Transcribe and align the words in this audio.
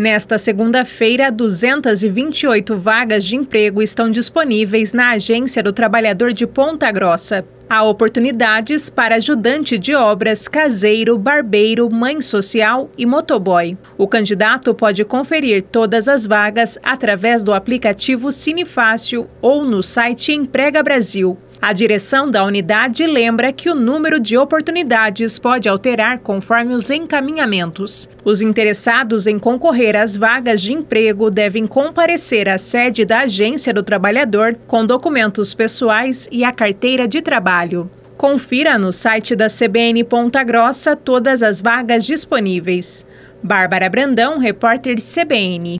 Nesta 0.00 0.38
segunda-feira, 0.38 1.30
228 1.30 2.74
vagas 2.74 3.22
de 3.22 3.36
emprego 3.36 3.82
estão 3.82 4.08
disponíveis 4.08 4.94
na 4.94 5.10
Agência 5.10 5.62
do 5.62 5.74
Trabalhador 5.74 6.32
de 6.32 6.46
Ponta 6.46 6.90
Grossa. 6.90 7.44
Há 7.68 7.82
oportunidades 7.82 8.88
para 8.88 9.16
ajudante 9.16 9.78
de 9.78 9.94
obras, 9.94 10.48
caseiro, 10.48 11.18
barbeiro, 11.18 11.92
mãe 11.92 12.18
social 12.22 12.90
e 12.96 13.04
motoboy. 13.04 13.76
O 13.98 14.08
candidato 14.08 14.72
pode 14.72 15.04
conferir 15.04 15.64
todas 15.64 16.08
as 16.08 16.24
vagas 16.24 16.78
através 16.82 17.42
do 17.42 17.52
aplicativo 17.52 18.32
Cinefácil 18.32 19.28
ou 19.42 19.66
no 19.66 19.82
site 19.82 20.32
Emprega 20.32 20.82
Brasil. 20.82 21.36
A 21.62 21.74
direção 21.74 22.30
da 22.30 22.42
unidade 22.42 23.04
lembra 23.04 23.52
que 23.52 23.68
o 23.68 23.74
número 23.74 24.18
de 24.18 24.34
oportunidades 24.38 25.38
pode 25.38 25.68
alterar 25.68 26.20
conforme 26.20 26.72
os 26.72 26.88
encaminhamentos. 26.88 28.08
Os 28.24 28.40
interessados 28.40 29.26
em 29.26 29.38
concorrer 29.38 29.94
às 29.94 30.16
vagas 30.16 30.62
de 30.62 30.72
emprego 30.72 31.30
devem 31.30 31.66
comparecer 31.66 32.48
à 32.48 32.56
sede 32.56 33.04
da 33.04 33.20
Agência 33.20 33.74
do 33.74 33.82
Trabalhador 33.82 34.56
com 34.66 34.86
documentos 34.86 35.52
pessoais 35.52 36.26
e 36.32 36.44
a 36.44 36.50
carteira 36.50 37.06
de 37.06 37.20
trabalho. 37.20 37.90
Confira 38.16 38.78
no 38.78 38.90
site 38.90 39.36
da 39.36 39.48
CBN 39.48 40.02
Ponta 40.04 40.42
Grossa 40.42 40.96
todas 40.96 41.42
as 41.42 41.60
vagas 41.60 42.06
disponíveis. 42.06 43.04
Bárbara 43.42 43.90
Brandão, 43.90 44.38
repórter 44.38 44.96
CBN. 44.96 45.78